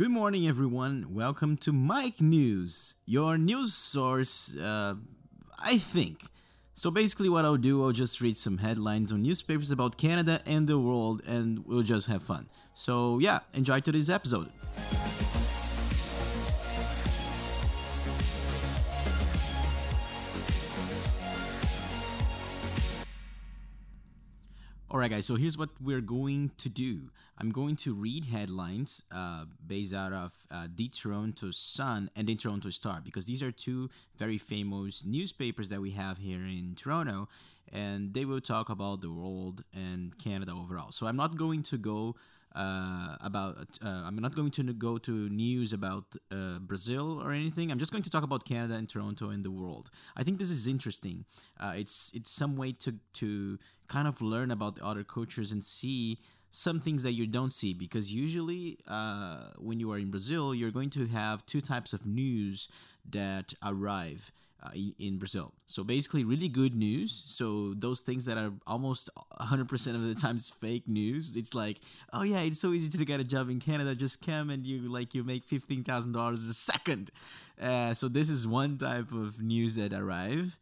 Good 0.00 0.12
morning, 0.12 0.48
everyone. 0.48 1.08
Welcome 1.10 1.58
to 1.58 1.72
Mike 1.72 2.22
News, 2.22 2.94
your 3.04 3.36
news 3.36 3.74
source, 3.74 4.56
uh, 4.56 4.94
I 5.58 5.76
think. 5.76 6.24
So 6.72 6.90
basically, 6.90 7.28
what 7.28 7.44
I'll 7.44 7.58
do, 7.58 7.84
I'll 7.84 7.92
just 7.92 8.18
read 8.22 8.34
some 8.34 8.56
headlines 8.56 9.12
on 9.12 9.20
newspapers 9.20 9.70
about 9.70 9.98
Canada 9.98 10.40
and 10.46 10.66
the 10.66 10.78
world, 10.78 11.20
and 11.26 11.66
we'll 11.66 11.82
just 11.82 12.06
have 12.06 12.22
fun. 12.22 12.48
So 12.72 13.18
yeah, 13.18 13.40
enjoy 13.52 13.80
today's 13.80 14.08
episode. 14.08 14.50
Alright, 24.90 25.10
guys, 25.10 25.26
so 25.26 25.36
here's 25.36 25.56
what 25.56 25.68
we're 25.80 26.00
going 26.00 26.50
to 26.58 26.68
do. 26.68 27.10
I'm 27.40 27.50
going 27.50 27.76
to 27.76 27.94
read 27.94 28.26
headlines 28.26 29.02
uh, 29.10 29.46
based 29.66 29.94
out 29.94 30.12
of 30.12 30.34
uh, 30.50 30.66
the 30.74 30.88
Toronto 30.88 31.50
Sun 31.50 32.10
and 32.14 32.28
the 32.28 32.34
Toronto 32.34 32.68
Star 32.68 33.00
because 33.02 33.24
these 33.24 33.42
are 33.42 33.50
two 33.50 33.88
very 34.18 34.36
famous 34.36 35.04
newspapers 35.06 35.70
that 35.70 35.80
we 35.80 35.92
have 35.92 36.18
here 36.18 36.44
in 36.44 36.74
Toronto 36.76 37.28
and 37.72 38.12
they 38.12 38.26
will 38.26 38.42
talk 38.42 38.68
about 38.68 39.00
the 39.00 39.10
world 39.10 39.64
and 39.72 40.18
Canada 40.18 40.52
overall. 40.52 40.92
So 40.92 41.06
I'm 41.06 41.16
not 41.16 41.38
going 41.38 41.62
to 41.62 41.78
go 41.78 42.16
uh, 42.54 43.16
about. 43.20 43.78
Uh, 43.82 43.88
I'm 43.88 44.16
not 44.16 44.34
going 44.34 44.50
to 44.50 44.72
go 44.72 44.98
to 44.98 45.28
news 45.28 45.72
about 45.72 46.16
uh, 46.32 46.58
Brazil 46.58 47.22
or 47.22 47.32
anything. 47.32 47.70
I'm 47.70 47.78
just 47.78 47.92
going 47.92 48.02
to 48.02 48.10
talk 48.10 48.24
about 48.24 48.44
Canada 48.44 48.74
and 48.74 48.88
Toronto 48.88 49.30
and 49.30 49.44
the 49.44 49.52
world. 49.52 49.90
I 50.16 50.24
think 50.24 50.38
this 50.38 50.50
is 50.50 50.66
interesting. 50.66 51.24
Uh, 51.58 51.74
it's 51.76 52.10
it's 52.12 52.30
some 52.30 52.56
way 52.56 52.72
to 52.72 52.94
to 53.14 53.58
kind 53.86 54.08
of 54.08 54.20
learn 54.20 54.50
about 54.50 54.76
the 54.76 54.84
other 54.84 55.04
cultures 55.04 55.52
and 55.52 55.62
see 55.62 56.18
some 56.50 56.80
things 56.80 57.02
that 57.04 57.12
you 57.12 57.26
don't 57.26 57.52
see 57.52 57.72
because 57.72 58.12
usually 58.12 58.78
uh, 58.88 59.50
when 59.58 59.78
you 59.78 59.90
are 59.92 59.98
in 59.98 60.10
Brazil, 60.10 60.54
you're 60.54 60.70
going 60.70 60.90
to 60.90 61.06
have 61.06 61.44
two 61.46 61.60
types 61.60 61.92
of 61.92 62.06
news 62.06 62.68
that 63.10 63.54
arrive 63.62 64.32
uh, 64.62 64.70
in, 64.74 64.94
in, 64.98 65.18
Brazil. 65.18 65.52
So 65.66 65.82
basically, 65.82 66.24
really 66.24 66.48
good 66.48 66.74
news. 66.74 67.22
So 67.26 67.72
those 67.74 68.00
things 68.00 68.26
that 68.26 68.36
are 68.36 68.52
almost 68.66 69.08
100% 69.40 69.94
of 69.94 70.02
the 70.02 70.14
times 70.14 70.50
fake 70.50 70.86
news. 70.86 71.36
It's 71.36 71.54
like, 71.54 71.78
oh 72.12 72.22
yeah, 72.22 72.40
it's 72.40 72.60
so 72.60 72.72
easy 72.72 72.90
to 72.98 73.04
get 73.04 73.20
a 73.20 73.24
job 73.24 73.48
in 73.48 73.58
Canada. 73.58 73.94
Just 73.94 74.24
come 74.24 74.50
and 74.50 74.66
you 74.66 74.80
like 74.92 75.14
you 75.14 75.24
make 75.24 75.44
fifteen 75.44 75.82
thousand 75.82 76.12
dollars 76.12 76.46
a 76.46 76.54
second. 76.54 77.10
Uh, 77.60 77.94
so 77.94 78.08
this 78.08 78.28
is 78.28 78.46
one 78.46 78.76
type 78.76 79.12
of 79.12 79.40
news 79.40 79.76
that 79.76 79.92
arrive 79.92 80.58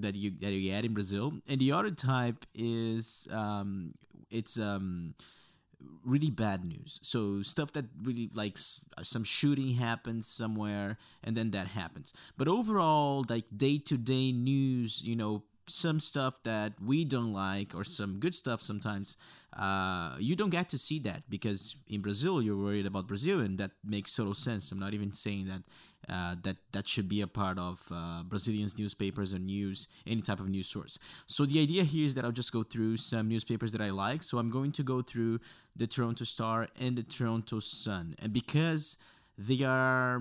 that 0.00 0.14
you 0.14 0.32
that 0.40 0.52
you 0.52 0.70
get 0.70 0.84
in 0.84 0.94
Brazil, 0.94 1.32
and 1.46 1.60
the 1.60 1.72
other 1.72 1.90
type 1.90 2.46
is 2.54 3.28
um, 3.30 3.94
it's 4.30 4.58
um, 4.58 5.14
really 6.04 6.30
bad 6.30 6.64
news. 6.64 6.98
So 7.02 7.42
stuff 7.42 7.72
that 7.72 7.84
really 8.02 8.30
like 8.34 8.58
some 9.02 9.24
shooting 9.24 9.74
happens 9.74 10.26
somewhere 10.26 10.98
and 11.24 11.36
then 11.36 11.50
that 11.52 11.68
happens. 11.68 12.12
But 12.36 12.48
overall 12.48 13.24
like 13.28 13.44
day-to-day 13.56 14.32
news, 14.32 15.02
you 15.02 15.16
know, 15.16 15.42
some 15.66 16.00
stuff 16.00 16.42
that 16.44 16.72
we 16.84 17.04
don't 17.04 17.32
like 17.32 17.74
or 17.74 17.84
some 17.84 18.18
good 18.18 18.34
stuff 18.34 18.62
sometimes 18.62 19.16
uh, 19.54 20.16
you 20.18 20.36
don't 20.36 20.50
get 20.50 20.68
to 20.70 20.78
see 20.78 20.98
that 20.98 21.22
because 21.28 21.76
in 21.88 22.00
brazil 22.00 22.40
you're 22.40 22.56
worried 22.56 22.86
about 22.86 23.06
brazil 23.06 23.40
and 23.40 23.58
that 23.58 23.72
makes 23.84 24.14
total 24.16 24.32
sense 24.32 24.72
i'm 24.72 24.78
not 24.78 24.94
even 24.94 25.12
saying 25.12 25.46
that 25.46 25.62
uh, 26.08 26.36
that 26.42 26.56
that 26.72 26.88
should 26.88 27.08
be 27.08 27.20
a 27.20 27.26
part 27.26 27.58
of 27.58 27.86
uh, 27.92 28.22
brazilians 28.22 28.78
newspapers 28.78 29.34
or 29.34 29.38
news 29.38 29.88
any 30.06 30.20
type 30.20 30.40
of 30.40 30.48
news 30.48 30.68
source. 30.68 30.98
So 31.26 31.46
the 31.46 31.60
idea 31.60 31.84
here 31.84 32.06
is 32.06 32.14
that 32.14 32.24
i'll 32.24 32.32
just 32.32 32.52
go 32.52 32.62
through 32.62 32.96
some 32.96 33.28
newspapers 33.28 33.72
that 33.72 33.80
i 33.80 33.90
like. 33.90 34.22
So 34.22 34.38
i'm 34.38 34.50
going 34.50 34.72
to 34.72 34.82
go 34.82 35.02
through 35.02 35.40
the 35.76 35.86
toronto 35.86 36.24
star 36.24 36.68
and 36.80 36.96
the 36.96 37.02
toronto 37.02 37.60
sun. 37.60 38.16
And 38.20 38.32
because 38.32 38.96
they 39.36 39.62
are 39.62 40.20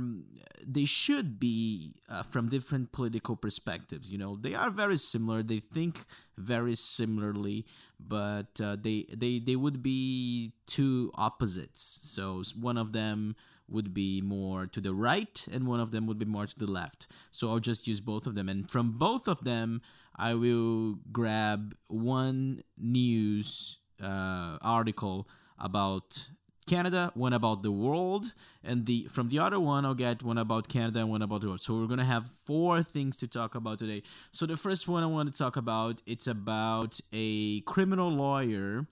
they 0.63 0.85
should 0.85 1.39
be 1.39 1.95
uh, 2.07 2.21
from 2.21 2.49
different 2.49 2.91
political 2.91 3.35
perspectives 3.35 4.11
you 4.11 4.17
know 4.17 4.35
they 4.35 4.53
are 4.53 4.69
very 4.69 4.97
similar. 4.97 5.41
They 5.41 5.59
think 5.59 6.05
very 6.37 6.75
similarly 6.75 7.65
but 7.99 8.61
uh, 8.61 8.77
they 8.79 9.05
they 9.13 9.39
they 9.39 9.55
would 9.55 9.81
be 9.81 10.53
two 10.67 11.11
opposites. 11.15 11.99
So 12.03 12.43
one 12.59 12.77
of 12.77 12.93
them 12.93 13.35
would 13.69 13.93
be 13.93 14.21
more 14.21 14.65
to 14.65 14.79
the 14.79 14.93
right 14.93 15.47
and 15.51 15.67
one 15.67 15.79
of 15.79 15.91
them 15.91 16.05
would 16.07 16.19
be 16.19 16.25
more 16.25 16.45
to 16.45 16.57
the 16.57 16.69
left 16.69 17.07
so 17.31 17.49
i'll 17.49 17.59
just 17.59 17.87
use 17.87 17.99
both 17.99 18.25
of 18.25 18.35
them 18.35 18.49
and 18.49 18.69
from 18.69 18.91
both 18.97 19.27
of 19.27 19.43
them 19.43 19.81
i 20.15 20.33
will 20.33 20.95
grab 21.11 21.75
one 21.87 22.63
news 22.77 23.77
uh, 24.01 24.57
article 24.61 25.27
about 25.59 26.29
Canada, 26.67 27.11
one 27.15 27.33
about 27.33 27.63
the 27.63 27.71
world, 27.71 28.33
and 28.63 28.85
the 28.85 29.07
from 29.09 29.29
the 29.29 29.39
other 29.39 29.59
one 29.59 29.85
I'll 29.85 29.95
get 29.95 30.21
one 30.21 30.37
about 30.37 30.67
Canada 30.67 30.99
and 30.99 31.09
one 31.09 31.21
about 31.21 31.41
the 31.41 31.47
world. 31.47 31.63
So 31.63 31.79
we're 31.79 31.87
gonna 31.87 32.03
have 32.03 32.27
four 32.45 32.83
things 32.83 33.17
to 33.17 33.27
talk 33.27 33.55
about 33.55 33.79
today. 33.79 34.03
So 34.31 34.45
the 34.45 34.57
first 34.57 34.87
one 34.87 35.01
I 35.01 35.07
want 35.07 35.31
to 35.31 35.37
talk 35.37 35.55
about 35.55 36.01
it's 36.05 36.27
about 36.27 36.99
a 37.13 37.61
criminal 37.61 38.09
lawyer 38.09 38.85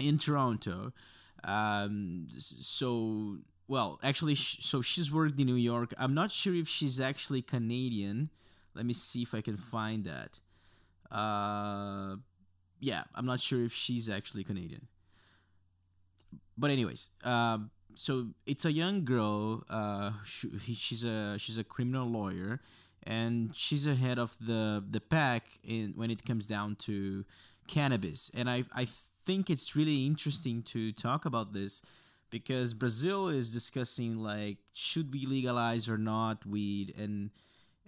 in 0.00 0.18
Toronto. 0.18 0.92
Um, 1.44 2.26
so 2.36 3.36
well, 3.68 3.98
actually, 4.02 4.34
sh- 4.34 4.58
so 4.60 4.80
she's 4.80 5.12
worked 5.12 5.38
in 5.38 5.46
New 5.46 5.56
York. 5.56 5.92
I'm 5.98 6.14
not 6.14 6.30
sure 6.30 6.54
if 6.54 6.68
she's 6.68 7.00
actually 7.00 7.42
Canadian. 7.42 8.30
Let 8.74 8.86
me 8.86 8.92
see 8.92 9.22
if 9.22 9.34
I 9.34 9.40
can 9.40 9.56
find 9.56 10.04
that. 10.04 10.38
Uh, 11.10 12.16
yeah, 12.80 13.04
I'm 13.14 13.26
not 13.26 13.40
sure 13.40 13.64
if 13.64 13.72
she's 13.72 14.08
actually 14.08 14.44
Canadian 14.44 14.86
but 16.58 16.70
anyways, 16.70 17.10
um, 17.24 17.70
so 17.94 18.28
it's 18.46 18.64
a 18.64 18.72
young 18.72 19.04
girl. 19.04 19.64
Uh, 19.68 20.12
she, 20.24 20.48
she's 20.74 21.04
a 21.04 21.36
she's 21.38 21.58
a 21.58 21.64
criminal 21.64 22.08
lawyer, 22.08 22.60
and 23.04 23.54
she's 23.54 23.86
ahead 23.86 24.18
of 24.18 24.36
the 24.40 24.82
the 24.90 25.00
pack 25.00 25.44
in 25.64 25.92
when 25.96 26.10
it 26.10 26.24
comes 26.24 26.46
down 26.46 26.76
to 26.76 27.24
cannabis. 27.66 28.30
And 28.34 28.48
I 28.48 28.64
I 28.74 28.86
think 29.24 29.50
it's 29.50 29.76
really 29.76 30.06
interesting 30.06 30.62
to 30.62 30.92
talk 30.92 31.24
about 31.24 31.52
this 31.52 31.82
because 32.30 32.74
Brazil 32.74 33.28
is 33.28 33.52
discussing 33.52 34.18
like 34.18 34.58
should 34.72 35.12
we 35.12 35.26
legalize 35.26 35.88
or 35.88 35.98
not 35.98 36.44
weed 36.46 36.94
and 36.98 37.30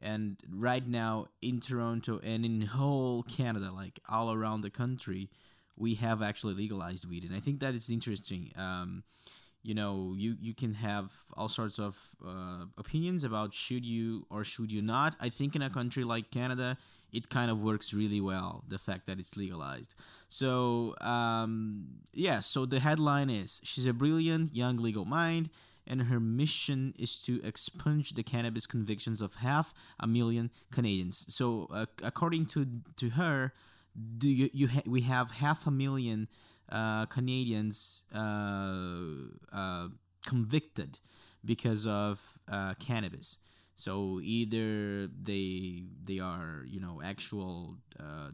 and 0.01 0.37
right 0.51 0.87
now 0.87 1.27
in 1.43 1.61
Toronto 1.61 2.21
and 2.23 2.45
in 2.45 2.61
whole 2.63 3.23
Canada 3.25 3.71
like 3.75 3.99
all 4.09 4.33
around 4.33 4.61
the 4.61 4.71
country 4.71 5.29
we 5.79 5.95
have 5.95 6.23
actually 6.23 6.55
legalized 6.55 7.09
weed, 7.09 7.25
and 7.25 7.35
I 7.35 7.41
think 7.41 7.61
that 7.61 7.75
is 7.75 7.91
interesting. 7.91 8.53
Um, 8.57 9.05
you 9.63 9.75
know, 9.75 10.15
you 10.17 10.37
you 10.41 10.55
can 10.55 10.75
have 10.75 11.13
all 11.37 11.49
sorts 11.49 11.79
of 11.79 11.99
uh, 12.27 12.65
opinions 12.77 13.25
about 13.25 13.53
should 13.55 13.85
you 13.85 14.27
or 14.31 14.45
should 14.45 14.71
you 14.71 14.83
not. 14.83 15.17
I 15.21 15.29
think 15.29 15.57
in 15.57 15.63
a 15.63 15.71
country 15.71 16.05
like 16.05 16.31
Canada, 16.31 16.77
it 17.13 17.29
kind 17.29 17.51
of 17.51 17.65
works 17.65 17.93
really 17.93 18.21
well. 18.21 18.65
The 18.69 18.79
fact 18.79 19.07
that 19.07 19.19
it's 19.19 19.37
legalized. 19.37 19.95
So 20.29 20.95
um, 21.01 21.87
yeah, 22.13 22.41
so 22.41 22.67
the 22.67 22.81
headline 22.81 23.31
is 23.31 23.61
she's 23.65 23.87
a 23.87 23.93
brilliant 23.93 24.55
young 24.55 24.77
legal 24.79 25.05
mind. 25.05 25.51
And 25.91 26.03
her 26.03 26.21
mission 26.21 26.93
is 26.99 27.17
to 27.23 27.41
expunge 27.43 28.13
the 28.13 28.23
cannabis 28.23 28.67
convictions 28.67 29.23
of 29.23 29.37
half 29.37 29.73
a 29.99 30.07
million 30.07 30.51
Canadians. 30.71 31.25
So, 31.35 31.67
uh, 31.73 31.87
according 32.03 32.45
to 32.53 32.67
to 32.97 33.09
her, 33.09 33.55
do 34.19 34.29
you, 34.29 34.51
you 34.53 34.69
ha- 34.69 34.83
we 34.87 35.01
have 35.03 35.31
half 35.31 35.67
a 35.67 35.71
million 35.71 36.29
uh, 36.71 37.07
Canadians 37.07 38.05
uh, 38.15 39.05
uh, 39.53 39.89
convicted 40.27 40.99
because 41.45 41.87
of 41.87 42.21
uh, 42.51 42.75
cannabis. 42.75 43.39
So 43.77 44.21
either 44.23 45.07
they 45.07 45.85
they 46.05 46.19
are 46.19 46.65
you 46.67 46.81
know 46.81 47.01
actual 47.03 47.77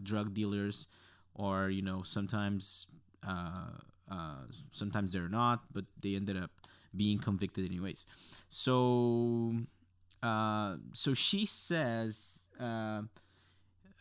drug 0.03 0.33
dealers, 0.33 0.89
or 1.35 1.69
you 1.69 1.83
know 1.83 2.03
sometimes 2.03 2.87
sometimes 4.73 5.13
they're 5.13 5.29
not, 5.29 5.65
but 5.73 5.85
they 6.01 6.15
ended 6.17 6.37
up 6.37 6.51
being 6.97 7.19
convicted 7.19 7.67
anyways. 7.67 8.07
So 8.49 9.55
so 10.23 11.15
she 11.15 11.45
says 11.47 12.49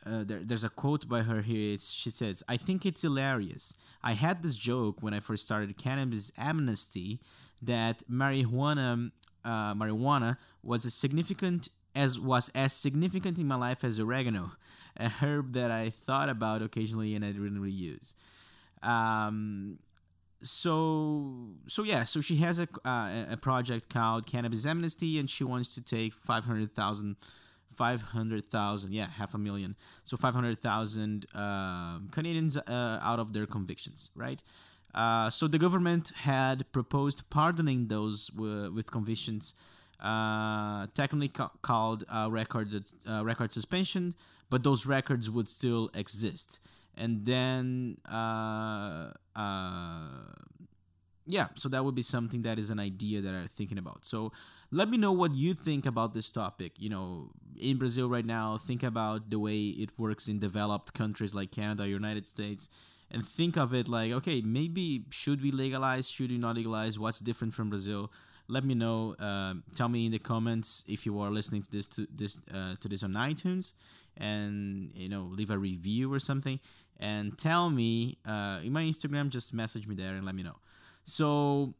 uh, 0.05 0.23
there, 0.23 0.41
there's 0.43 0.63
a 0.63 0.69
quote 0.69 1.07
by 1.07 1.21
her 1.21 1.41
here. 1.41 1.73
It's, 1.73 1.91
she 1.91 2.09
says, 2.09 2.43
I 2.47 2.57
think 2.57 2.85
it's 2.85 3.01
hilarious. 3.01 3.75
I 4.03 4.13
had 4.13 4.43
this 4.43 4.55
joke 4.55 5.01
when 5.01 5.13
I 5.13 5.19
first 5.19 5.45
started 5.45 5.75
cannabis 5.77 6.31
amnesty 6.37 7.19
that 7.61 8.03
marijuana, 8.09 9.11
uh, 9.45 9.73
marijuana 9.73 10.37
was 10.63 10.85
as 10.85 10.93
significant 10.93 11.69
as 11.95 12.19
was 12.19 12.49
as 12.55 12.73
significant 12.73 13.37
in 13.37 13.47
my 13.47 13.55
life 13.55 13.83
as 13.83 13.99
oregano, 13.99 14.51
a 14.97 15.09
herb 15.09 15.53
that 15.53 15.71
I 15.71 15.91
thought 15.91 16.27
about 16.27 16.61
occasionally 16.61 17.15
and 17.15 17.23
I 17.23 17.31
didn't 17.31 17.61
really 17.61 17.71
use. 17.71 18.15
Um, 18.81 19.79
so 20.41 21.49
so 21.67 21.83
yeah, 21.83 22.03
so 22.03 22.19
she 22.19 22.37
has 22.37 22.59
a 22.59 22.67
uh, 22.83 23.25
a 23.31 23.37
project 23.37 23.89
called 23.89 24.25
Cannabis 24.25 24.65
Amnesty, 24.65 25.19
and 25.19 25.29
she 25.29 25.43
wants 25.43 25.73
to 25.75 25.81
take 25.81 26.13
five 26.13 26.43
hundred 26.43 26.73
thousand 26.73 27.15
500,000, 27.75 28.93
yeah, 28.93 29.07
half 29.07 29.33
a 29.33 29.37
million. 29.37 29.75
So 30.03 30.17
500,000 30.17 31.25
uh, 31.33 31.99
Canadians 32.11 32.57
uh, 32.57 32.99
out 33.01 33.19
of 33.19 33.33
their 33.33 33.45
convictions, 33.45 34.11
right? 34.15 34.41
Uh, 34.93 35.29
so 35.29 35.47
the 35.47 35.57
government 35.57 36.11
had 36.15 36.71
proposed 36.71 37.29
pardoning 37.29 37.87
those 37.87 38.27
w- 38.27 38.71
with 38.71 38.91
convictions, 38.91 39.55
uh, 39.99 40.87
technically 40.93 41.29
ca- 41.29 41.49
called 41.61 42.03
record 42.29 42.69
record 43.23 43.51
suspension, 43.51 44.13
but 44.49 44.63
those 44.63 44.85
records 44.85 45.31
would 45.31 45.47
still 45.47 45.89
exist. 45.95 46.59
And 46.95 47.25
then, 47.25 47.97
uh, 48.07 49.11
uh, 49.35 50.07
yeah, 51.25 51.47
so 51.55 51.69
that 51.69 51.83
would 51.83 51.95
be 51.95 52.01
something 52.03 52.43
that 52.43 52.59
is 52.59 52.69
an 52.69 52.79
idea 52.79 53.21
that 53.21 53.33
I'm 53.33 53.47
thinking 53.47 53.77
about. 53.77 54.05
So 54.05 54.31
let 54.73 54.89
me 54.89 54.97
know 54.97 55.11
what 55.11 55.33
you 55.35 55.53
think 55.53 55.85
about 55.85 56.13
this 56.13 56.29
topic. 56.29 56.73
You 56.77 56.89
know, 56.89 57.29
in 57.59 57.77
Brazil 57.77 58.09
right 58.09 58.25
now, 58.25 58.57
think 58.57 58.83
about 58.83 59.29
the 59.29 59.39
way 59.39 59.59
it 59.83 59.91
works 59.97 60.27
in 60.27 60.39
developed 60.39 60.93
countries 60.93 61.33
like 61.33 61.51
Canada, 61.51 61.87
United 61.87 62.25
States 62.25 62.69
and 63.13 63.25
think 63.25 63.57
of 63.57 63.73
it 63.73 63.87
like, 63.87 64.11
okay, 64.11 64.41
maybe 64.41 65.05
should 65.11 65.41
we 65.41 65.51
legalize? 65.51 66.09
Should 66.09 66.31
we 66.31 66.37
not 66.37 66.55
legalize? 66.55 66.97
What's 66.97 67.19
different 67.19 67.53
from 67.53 67.69
Brazil? 67.69 68.11
Let 68.47 68.65
me 68.65 68.73
know. 68.73 69.15
Uh, 69.19 69.53
tell 69.75 69.87
me 69.87 70.07
in 70.07 70.11
the 70.11 70.19
comments 70.19 70.83
if 70.87 71.05
you 71.05 71.19
are 71.21 71.29
listening 71.29 71.61
to 71.61 71.71
this 71.71 71.87
to 71.87 72.07
this 72.13 72.41
uh, 72.53 72.75
to 72.81 72.89
this 72.89 73.03
on 73.03 73.13
iTunes, 73.13 73.73
and 74.17 74.91
you 74.95 75.07
know 75.07 75.29
leave 75.31 75.51
a 75.51 75.57
review 75.57 76.11
or 76.11 76.19
something, 76.19 76.59
and 76.99 77.37
tell 77.37 77.69
me 77.69 78.17
uh, 78.25 78.59
in 78.63 78.73
my 78.73 78.83
Instagram. 78.83 79.29
Just 79.29 79.53
message 79.53 79.87
me 79.87 79.95
there 79.95 80.15
and 80.15 80.25
let 80.25 80.35
me 80.35 80.43
know. 80.43 80.57
So 81.05 81.73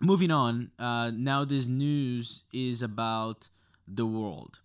moving 0.00 0.30
on. 0.30 0.70
Uh, 0.78 1.10
now 1.14 1.44
this 1.44 1.66
news 1.66 2.44
is 2.52 2.82
about 2.82 3.48
the 3.86 4.06
world. 4.06 4.60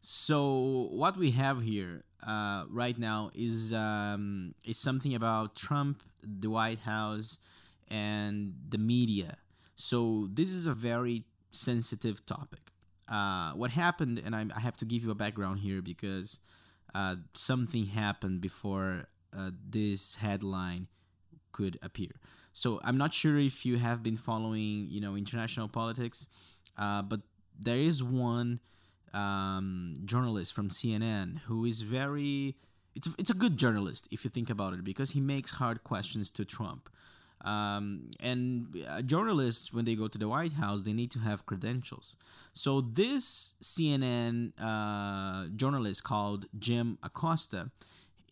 So 0.00 0.88
what 0.90 1.16
we 1.16 1.30
have 1.32 1.62
here 1.62 2.04
uh, 2.26 2.64
right 2.70 2.98
now 2.98 3.30
is 3.34 3.72
um, 3.72 4.54
is 4.64 4.78
something 4.78 5.14
about 5.14 5.54
Trump, 5.54 6.02
the 6.22 6.50
White 6.50 6.80
House, 6.80 7.38
and 7.88 8.54
the 8.68 8.78
media. 8.78 9.36
So 9.76 10.28
this 10.32 10.50
is 10.50 10.66
a 10.66 10.74
very 10.74 11.24
sensitive 11.52 12.24
topic. 12.26 12.60
Uh, 13.08 13.52
what 13.52 13.70
happened, 13.70 14.20
and 14.24 14.34
I, 14.34 14.46
I, 14.54 14.60
have 14.60 14.76
to 14.78 14.84
give 14.84 15.02
you 15.02 15.10
a 15.10 15.14
background 15.14 15.58
here 15.58 15.82
because 15.82 16.38
uh, 16.94 17.16
something 17.34 17.84
happened 17.84 18.40
before 18.40 19.06
uh, 19.36 19.50
this 19.68 20.14
headline 20.14 20.86
could 21.52 21.78
appear. 21.82 22.10
So 22.52 22.80
I'm 22.84 22.98
not 22.98 23.12
sure 23.14 23.38
if 23.38 23.64
you 23.64 23.78
have 23.78 24.02
been 24.02 24.16
following, 24.16 24.86
you 24.90 25.00
know, 25.00 25.16
international 25.16 25.68
politics, 25.68 26.26
uh, 26.76 27.02
but 27.02 27.20
there 27.58 27.78
is 27.78 28.02
one 28.02 28.60
um, 29.14 29.94
journalist 30.04 30.54
from 30.54 30.68
CNN 30.68 31.38
who 31.40 31.64
is 31.64 31.82
very 31.82 32.56
it's 32.94 33.08
it's 33.18 33.30
a 33.30 33.34
good 33.34 33.56
journalist 33.56 34.08
if 34.10 34.24
you 34.24 34.30
think 34.30 34.50
about 34.50 34.74
it 34.74 34.84
because 34.84 35.10
he 35.10 35.20
makes 35.20 35.50
hard 35.52 35.82
questions 35.84 36.30
to 36.30 36.44
Trump. 36.44 36.90
Um, 37.44 38.10
and 38.20 38.68
uh, 38.88 39.02
journalists, 39.02 39.72
when 39.72 39.84
they 39.84 39.96
go 39.96 40.06
to 40.06 40.16
the 40.16 40.28
White 40.28 40.52
House, 40.52 40.82
they 40.82 40.92
need 40.92 41.10
to 41.12 41.18
have 41.18 41.44
credentials. 41.44 42.16
So 42.52 42.80
this 42.80 43.54
CNN 43.62 44.52
uh, 44.60 45.48
journalist 45.56 46.04
called 46.04 46.46
Jim 46.58 46.98
Acosta, 47.02 47.70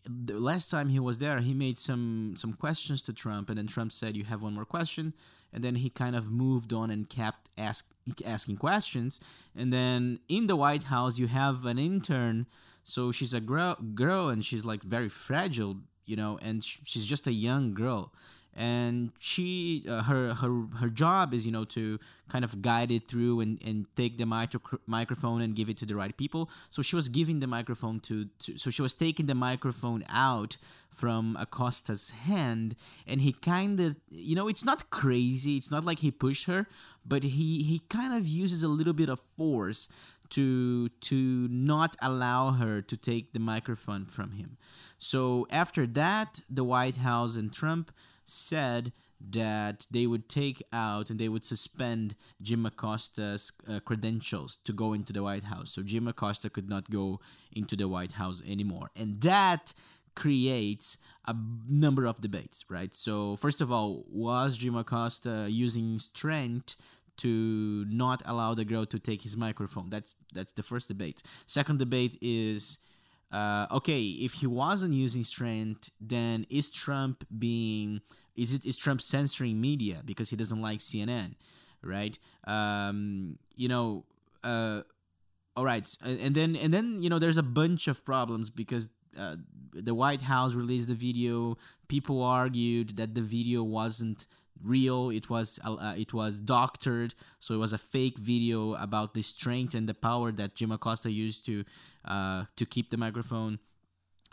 the 0.05 0.39
last 0.39 0.69
time 0.71 0.89
he 0.89 0.99
was 0.99 1.17
there, 1.19 1.39
he 1.39 1.53
made 1.53 1.77
some 1.77 2.33
some 2.35 2.53
questions 2.53 3.01
to 3.03 3.13
Trump, 3.13 3.49
and 3.49 3.57
then 3.57 3.67
Trump 3.67 3.91
said, 3.91 4.17
"You 4.17 4.23
have 4.25 4.41
one 4.41 4.53
more 4.53 4.65
question," 4.65 5.13
and 5.53 5.63
then 5.63 5.75
he 5.75 5.89
kind 5.89 6.15
of 6.15 6.31
moved 6.31 6.73
on 6.73 6.89
and 6.89 7.09
kept 7.09 7.49
ask, 7.57 7.87
asking 8.25 8.57
questions. 8.57 9.19
And 9.55 9.71
then 9.71 10.19
in 10.27 10.47
the 10.47 10.55
White 10.55 10.83
House, 10.83 11.19
you 11.19 11.27
have 11.27 11.65
an 11.65 11.77
intern, 11.77 12.47
so 12.83 13.11
she's 13.11 13.33
a 13.33 13.41
girl, 13.41 13.75
girl, 13.75 14.29
and 14.29 14.43
she's 14.43 14.65
like 14.65 14.83
very 14.83 15.09
fragile, 15.09 15.77
you 16.05 16.15
know, 16.15 16.39
and 16.41 16.63
she's 16.63 17.05
just 17.05 17.27
a 17.27 17.33
young 17.33 17.73
girl 17.73 18.11
and 18.55 19.11
she 19.19 19.85
uh, 19.87 20.03
her 20.03 20.33
her 20.33 20.65
her 20.79 20.89
job 20.89 21.33
is 21.33 21.45
you 21.45 21.51
know 21.51 21.63
to 21.65 21.99
kind 22.29 22.43
of 22.43 22.61
guide 22.61 22.91
it 22.91 23.07
through 23.07 23.41
and, 23.41 23.61
and 23.65 23.85
take 23.95 24.17
the 24.17 24.25
micro- 24.25 24.79
microphone 24.87 25.41
and 25.41 25.55
give 25.55 25.69
it 25.69 25.77
to 25.77 25.85
the 25.85 25.95
right 25.95 26.15
people. 26.15 26.49
So 26.69 26.81
she 26.81 26.95
was 26.95 27.09
giving 27.09 27.39
the 27.39 27.47
microphone 27.47 27.99
to, 28.01 28.25
to 28.39 28.57
so 28.57 28.69
she 28.69 28.81
was 28.81 28.93
taking 28.93 29.25
the 29.25 29.35
microphone 29.35 30.03
out 30.09 30.57
from 30.89 31.37
acosta's 31.39 32.11
hand. 32.11 32.75
And 33.07 33.21
he 33.21 33.33
kind 33.33 33.79
of 33.79 33.95
you 34.09 34.35
know 34.35 34.47
it's 34.47 34.65
not 34.65 34.89
crazy. 34.89 35.57
It's 35.57 35.71
not 35.71 35.83
like 35.83 35.99
he 35.99 36.11
pushed 36.11 36.45
her 36.45 36.67
but 37.05 37.23
he 37.23 37.63
he 37.63 37.81
kind 37.89 38.13
of 38.13 38.27
uses 38.27 38.63
a 38.63 38.67
little 38.67 38.93
bit 38.93 39.09
of 39.09 39.19
force 39.37 39.87
to 40.29 40.89
to 40.89 41.47
not 41.49 41.95
allow 42.01 42.51
her 42.51 42.81
to 42.81 42.97
take 42.97 43.33
the 43.33 43.39
microphone 43.39 44.05
from 44.05 44.31
him. 44.31 44.57
So 44.97 45.47
after 45.49 45.85
that 45.87 46.41
the 46.49 46.63
white 46.63 46.97
house 46.97 47.35
and 47.35 47.51
trump 47.51 47.91
said 48.25 48.91
that 49.29 49.85
they 49.91 50.07
would 50.07 50.27
take 50.27 50.63
out 50.73 51.09
and 51.09 51.19
they 51.19 51.29
would 51.29 51.43
suspend 51.43 52.15
Jim 52.41 52.65
Acosta's 52.65 53.51
uh, 53.69 53.79
credentials 53.81 54.57
to 54.65 54.73
go 54.73 54.93
into 54.93 55.13
the 55.13 55.23
White 55.23 55.43
House. 55.43 55.71
So 55.71 55.83
Jim 55.83 56.07
Acosta 56.07 56.49
could 56.49 56.69
not 56.69 56.89
go 56.89 57.19
into 57.51 57.75
the 57.75 57.87
White 57.87 58.13
House 58.13 58.41
anymore. 58.47 58.89
And 58.95 59.21
that 59.21 59.73
creates 60.15 60.97
a 61.27 61.35
number 61.69 62.05
of 62.05 62.19
debates, 62.21 62.65
right? 62.69 62.93
So, 62.93 63.35
first 63.35 63.61
of 63.61 63.71
all, 63.71 64.05
was 64.09 64.57
Jim 64.57 64.75
Acosta 64.75 65.47
using 65.49 65.99
strength 65.99 66.75
to 67.17 67.85
not 67.87 68.21
allow 68.25 68.53
the 68.53 68.65
girl 68.65 68.85
to 68.87 68.99
take 68.99 69.21
his 69.21 69.37
microphone? 69.37 69.89
That's 69.89 70.15
that's 70.33 70.53
the 70.53 70.63
first 70.63 70.87
debate. 70.87 71.23
Second 71.45 71.79
debate 71.79 72.17
is 72.21 72.79
uh, 73.31 73.67
okay, 73.71 74.01
if 74.01 74.33
he 74.33 74.47
wasn't 74.47 74.93
using 74.93 75.23
strength, 75.23 75.89
then 76.01 76.45
is 76.49 76.69
Trump 76.69 77.25
being 77.37 78.01
is 78.35 78.53
it 78.53 78.65
is 78.65 78.77
Trump 78.77 79.01
censoring 79.01 79.59
media 79.59 80.01
because 80.05 80.29
he 80.29 80.35
doesn't 80.35 80.61
like 80.61 80.79
CNN, 80.79 81.35
right? 81.81 82.17
Um, 82.45 83.37
you 83.55 83.69
know, 83.69 84.05
uh, 84.43 84.81
all 85.55 85.65
right, 85.65 85.87
and 86.03 86.35
then 86.35 86.55
and 86.55 86.73
then 86.73 87.01
you 87.01 87.09
know 87.09 87.19
there's 87.19 87.37
a 87.37 87.43
bunch 87.43 87.87
of 87.87 88.03
problems 88.03 88.49
because 88.49 88.89
uh, 89.17 89.35
the 89.73 89.95
White 89.95 90.21
House 90.21 90.53
released 90.53 90.89
the 90.89 90.95
video. 90.95 91.57
People 91.87 92.21
argued 92.23 92.97
that 92.97 93.15
the 93.15 93.21
video 93.21 93.63
wasn't 93.63 94.25
real. 94.63 95.09
It 95.09 95.29
was 95.29 95.59
uh, 95.63 95.95
it 95.97 96.13
was 96.13 96.39
doctored, 96.39 97.13
so 97.39 97.53
it 97.53 97.57
was 97.57 97.73
a 97.73 97.77
fake 97.77 98.17
video 98.17 98.73
about 98.75 99.13
the 99.13 99.21
strength 99.21 99.75
and 99.75 99.87
the 99.87 99.93
power 99.93 100.31
that 100.31 100.55
Jim 100.55 100.71
Acosta 100.71 101.11
used 101.11 101.45
to 101.45 101.63
uh, 102.05 102.45
to 102.55 102.65
keep 102.65 102.89
the 102.89 102.97
microphone. 102.97 103.59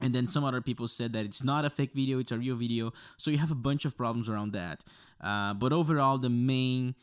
And 0.01 0.15
then 0.15 0.27
some 0.27 0.45
other 0.45 0.61
people 0.61 0.87
said 0.87 1.13
that 1.15 1.25
it's 1.25 1.43
not 1.43 1.65
a 1.65 1.71
fake 1.71 1.93
video, 1.93 2.21
it's 2.21 2.31
a 2.31 2.39
real 2.39 2.57
video. 2.57 2.93
So 3.17 3.31
you 3.31 3.39
have 3.39 3.51
a 3.51 3.57
bunch 3.57 3.85
of 3.85 3.97
problems 3.97 4.29
around 4.29 4.53
that. 4.53 4.85
Uh, 5.21 5.55
but 5.55 5.73
overall, 5.73 6.19
the 6.19 6.31
main 6.31 6.95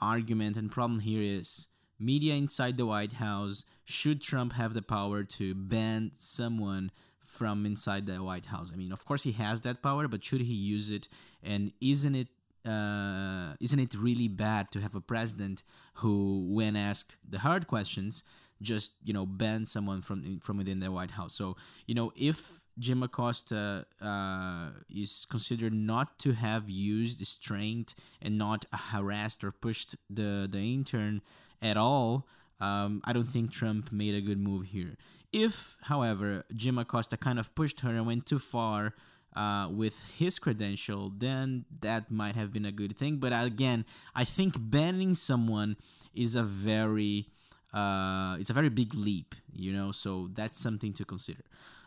argument 0.00 0.56
and 0.56 0.70
problem 0.70 1.00
here 1.00 1.22
is 1.22 1.68
media 1.98 2.34
inside 2.34 2.76
the 2.76 2.86
White 2.86 3.14
House. 3.14 3.64
Should 3.84 4.20
Trump 4.20 4.52
have 4.54 4.74
the 4.74 4.82
power 4.82 5.22
to 5.22 5.54
ban 5.54 6.12
someone 6.16 6.90
from 7.18 7.66
inside 7.66 8.06
the 8.06 8.16
White 8.16 8.46
House? 8.46 8.72
I 8.72 8.76
mean, 8.76 8.90
of 8.90 9.04
course 9.04 9.22
he 9.22 9.32
has 9.32 9.60
that 9.60 9.82
power, 9.82 10.08
but 10.08 10.24
should 10.24 10.40
he 10.40 10.54
use 10.54 10.90
it? 10.90 11.06
And 11.44 11.72
isn't 11.80 12.16
it 12.16 12.28
uh, 12.66 13.54
isn't 13.60 13.78
it 13.78 13.94
really 13.94 14.28
bad 14.28 14.70
to 14.72 14.80
have 14.80 14.94
a 14.94 15.00
president 15.00 15.64
who, 15.94 16.46
when 16.48 16.76
asked 16.76 17.16
the 17.28 17.38
hard 17.38 17.66
questions, 17.66 18.22
just 18.62 18.92
you 19.02 19.12
know 19.12 19.26
ban 19.26 19.64
someone 19.64 20.02
from 20.02 20.40
from 20.40 20.58
within 20.58 20.80
the 20.80 20.90
White 20.90 21.12
House? 21.12 21.34
So 21.34 21.56
you 21.86 21.94
know 21.94 22.12
if 22.16 22.60
Jim 22.78 23.02
Acosta 23.02 23.86
uh, 24.00 24.70
is 24.88 25.26
considered 25.30 25.72
not 25.72 26.18
to 26.20 26.32
have 26.32 26.70
used 26.70 27.24
strength 27.26 27.94
and 28.22 28.38
not 28.38 28.64
harassed 28.72 29.44
or 29.44 29.52
pushed 29.52 29.96
the 30.08 30.48
the 30.50 30.58
intern 30.58 31.22
at 31.62 31.76
all. 31.76 32.26
Um, 32.60 33.00
I 33.04 33.14
don't 33.14 33.28
think 33.28 33.52
Trump 33.52 33.90
made 33.90 34.14
a 34.14 34.20
good 34.20 34.38
move 34.38 34.66
here. 34.66 34.96
If, 35.32 35.78
however, 35.82 36.44
Jim 36.54 36.76
Acosta 36.76 37.16
kind 37.16 37.38
of 37.38 37.54
pushed 37.54 37.80
her 37.80 37.90
and 37.90 38.06
went 38.06 38.26
too 38.26 38.38
far 38.38 38.94
uh, 39.36 39.68
with 39.70 40.02
his 40.16 40.38
credential, 40.38 41.12
then 41.16 41.64
that 41.80 42.10
might 42.10 42.34
have 42.34 42.52
been 42.52 42.64
a 42.64 42.72
good 42.72 42.96
thing. 42.96 43.18
But 43.18 43.32
again, 43.34 43.84
I 44.14 44.24
think 44.24 44.54
banning 44.58 45.14
someone 45.14 45.76
is 46.14 46.34
a 46.34 46.42
very 46.42 47.28
uh, 47.72 48.36
it's 48.40 48.50
a 48.50 48.52
very 48.52 48.68
big 48.68 48.94
leap, 48.94 49.34
you 49.52 49.72
know. 49.72 49.92
So 49.92 50.30
that's 50.34 50.58
something 50.58 50.92
to 50.94 51.04
consider. 51.04 51.44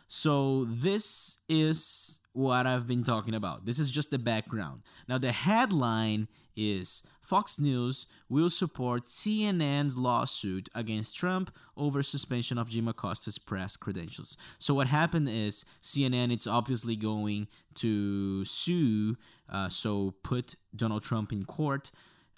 So 0.08 0.66
this 0.68 1.38
is 1.48 2.20
what 2.34 2.66
I've 2.66 2.86
been 2.86 3.04
talking 3.04 3.34
about. 3.34 3.64
This 3.64 3.78
is 3.78 3.90
just 3.90 4.10
the 4.10 4.18
background. 4.18 4.82
Now 5.08 5.18
the 5.18 5.32
headline 5.32 6.28
is 6.56 7.02
Fox 7.20 7.58
News 7.58 8.06
will 8.28 8.50
support 8.50 9.04
CNN's 9.04 9.96
lawsuit 9.96 10.68
against 10.74 11.16
Trump 11.16 11.54
over 11.76 12.02
suspension 12.02 12.58
of 12.58 12.68
Jim 12.68 12.86
Acosta's 12.86 13.38
press 13.38 13.76
credentials. 13.76 14.36
So 14.58 14.74
what 14.74 14.88
happened 14.88 15.28
is 15.28 15.64
CNN 15.82 16.32
it's 16.32 16.46
obviously 16.46 16.96
going 16.96 17.48
to 17.76 18.44
sue 18.44 19.16
uh, 19.48 19.68
so 19.68 20.14
put 20.22 20.56
Donald 20.74 21.02
Trump 21.02 21.32
in 21.32 21.44
court 21.44 21.90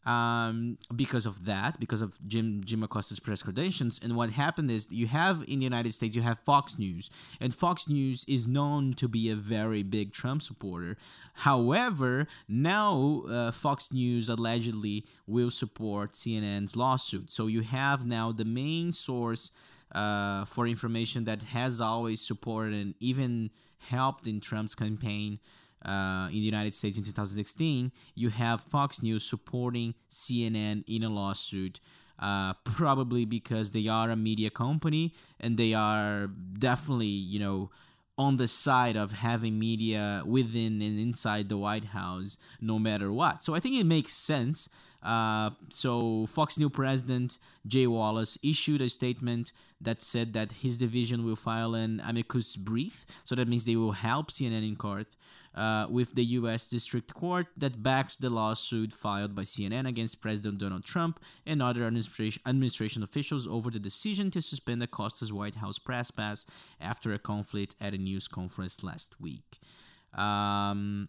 um, 0.06 0.78
because 0.94 1.26
of 1.26 1.44
that, 1.44 1.78
because 1.80 2.00
of 2.00 2.18
Jim 2.26 2.62
Jim 2.64 2.82
Acosta's 2.82 3.18
press 3.18 3.42
credentials. 3.42 4.00
And 4.02 4.16
what 4.16 4.30
happened 4.30 4.70
is 4.70 4.90
you 4.90 5.08
have 5.08 5.44
in 5.48 5.58
the 5.58 5.64
United 5.64 5.92
States 5.92 6.14
you 6.14 6.22
have 6.22 6.38
Fox 6.38 6.78
News, 6.78 7.10
and 7.40 7.52
Fox 7.52 7.88
News 7.88 8.24
is 8.28 8.46
known 8.46 8.94
to 8.94 9.08
be 9.08 9.28
a 9.28 9.34
very 9.34 9.82
big 9.82 10.12
Trump 10.12 10.42
supporter. 10.42 10.96
However, 11.34 12.28
now 12.48 13.24
uh, 13.28 13.50
Fox 13.50 13.92
News 13.92 14.28
allegedly 14.28 15.04
will 15.26 15.50
support 15.50 16.12
CNN's 16.12 16.76
lawsuit. 16.76 17.32
So 17.32 17.48
you 17.48 17.62
have 17.62 18.06
now 18.06 18.32
the 18.32 18.44
main 18.44 18.92
source. 18.92 19.50
Uh, 19.94 20.44
for 20.44 20.66
information 20.66 21.24
that 21.24 21.40
has 21.42 21.80
always 21.80 22.20
supported 22.20 22.74
and 22.74 22.94
even 22.98 23.50
helped 23.78 24.26
in 24.26 24.40
Trump's 24.40 24.74
campaign 24.74 25.38
uh, 25.86 26.26
in 26.28 26.34
the 26.34 26.40
United 26.40 26.74
States 26.74 26.98
in 26.98 27.04
2016, 27.04 27.92
you 28.14 28.28
have 28.30 28.60
Fox 28.60 29.02
News 29.02 29.24
supporting 29.24 29.94
CNN 30.10 30.84
in 30.86 31.04
a 31.04 31.08
lawsuit. 31.08 31.80
Uh, 32.18 32.54
probably 32.64 33.26
because 33.26 33.72
they 33.72 33.88
are 33.88 34.10
a 34.10 34.16
media 34.16 34.48
company 34.48 35.12
and 35.38 35.58
they 35.58 35.74
are 35.74 36.28
definitely, 36.58 37.06
you 37.06 37.38
know, 37.38 37.70
on 38.18 38.38
the 38.38 38.48
side 38.48 38.96
of 38.96 39.12
having 39.12 39.58
media 39.58 40.22
within 40.24 40.80
and 40.80 40.98
inside 40.98 41.48
the 41.48 41.58
White 41.58 41.84
House, 41.84 42.38
no 42.60 42.78
matter 42.78 43.12
what. 43.12 43.42
So 43.42 43.54
I 43.54 43.60
think 43.60 43.74
it 43.76 43.84
makes 43.84 44.14
sense. 44.14 44.70
Uh, 45.02 45.50
so 45.68 46.26
Fox 46.26 46.58
News 46.58 46.72
president 46.72 47.38
Jay 47.66 47.86
Wallace 47.86 48.38
issued 48.42 48.80
a 48.80 48.88
statement 48.88 49.52
that 49.80 50.00
said 50.00 50.32
that 50.32 50.52
his 50.52 50.78
division 50.78 51.24
will 51.24 51.36
file 51.36 51.74
an 51.74 52.02
amicus 52.04 52.56
brief. 52.56 53.06
So 53.24 53.34
that 53.34 53.46
means 53.46 53.66
they 53.66 53.76
will 53.76 53.92
help 53.92 54.30
CNN 54.30 54.66
in 54.66 54.76
court 54.76 55.06
uh, 55.56 55.86
with 55.88 56.14
the 56.14 56.24
U.S. 56.24 56.68
District 56.68 57.12
Court 57.14 57.46
that 57.56 57.82
backs 57.82 58.16
the 58.16 58.30
lawsuit 58.30 58.92
filed 58.92 59.34
by 59.34 59.42
CNN 59.42 59.88
against 59.88 60.20
President 60.20 60.58
Donald 60.58 60.84
Trump 60.84 61.20
and 61.46 61.62
other 61.62 61.84
administration, 61.84 62.42
administration 62.46 63.02
officials 63.02 63.46
over 63.46 63.70
the 63.70 63.78
decision 63.78 64.30
to 64.32 64.42
suspend 64.42 64.82
Acosta's 64.82 65.32
White 65.32 65.56
House 65.56 65.78
press 65.78 66.10
pass 66.10 66.46
after 66.80 67.12
a 67.14 67.18
conflict 67.18 67.74
at 67.80 67.94
a 67.94 67.98
news 67.98 68.28
conference 68.28 68.82
last 68.82 69.20
week. 69.20 69.58
Um, 70.14 71.08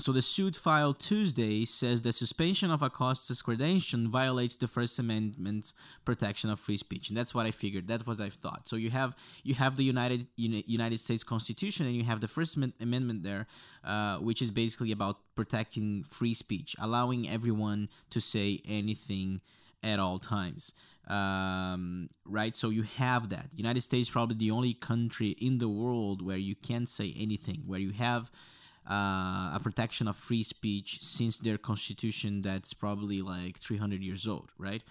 so 0.00 0.12
the 0.12 0.22
suit 0.22 0.54
filed 0.54 1.00
Tuesday 1.00 1.64
says 1.64 2.02
the 2.02 2.12
suspension 2.12 2.70
of 2.70 2.82
Acosta's 2.82 3.42
credential 3.42 4.08
violates 4.08 4.54
the 4.54 4.68
First 4.68 4.96
Amendment's 5.00 5.74
protection 6.04 6.50
of 6.50 6.60
free 6.60 6.76
speech, 6.76 7.08
and 7.08 7.18
that's 7.18 7.34
what 7.34 7.46
I 7.46 7.50
figured. 7.50 7.88
That 7.88 8.06
was 8.06 8.20
I 8.20 8.28
thought. 8.28 8.68
So 8.68 8.76
you 8.76 8.90
have 8.90 9.16
you 9.42 9.54
have 9.54 9.76
the 9.76 9.82
United 9.82 10.28
United 10.36 10.98
States 10.98 11.24
Constitution, 11.24 11.86
and 11.86 11.96
you 11.96 12.04
have 12.04 12.20
the 12.20 12.28
First 12.28 12.56
Amendment 12.56 13.24
there, 13.24 13.48
uh, 13.82 14.18
which 14.18 14.40
is 14.40 14.52
basically 14.52 14.92
about 14.92 15.18
protecting 15.34 16.04
free 16.04 16.34
speech, 16.34 16.76
allowing 16.80 17.28
everyone 17.28 17.88
to 18.10 18.20
say 18.20 18.60
anything 18.68 19.40
at 19.82 19.98
all 19.98 20.20
times. 20.20 20.74
Um, 21.08 22.08
right? 22.24 22.54
So 22.54 22.68
you 22.68 22.82
have 22.82 23.30
that. 23.30 23.46
United 23.54 23.80
States 23.80 24.10
probably 24.10 24.36
the 24.36 24.50
only 24.50 24.74
country 24.74 25.30
in 25.30 25.58
the 25.58 25.68
world 25.68 26.24
where 26.24 26.36
you 26.36 26.54
can't 26.54 26.88
say 26.88 27.14
anything, 27.16 27.62
where 27.66 27.80
you 27.80 27.92
have 27.92 28.30
uh, 28.88 29.52
a 29.54 29.60
protection 29.62 30.08
of 30.08 30.16
free 30.16 30.42
speech 30.42 31.02
since 31.02 31.38
their 31.38 31.58
constitution 31.58 32.42
that's 32.42 32.72
probably 32.72 33.20
like 33.20 33.58
300 33.58 34.02
years 34.02 34.26
old, 34.26 34.50
right? 34.58 34.82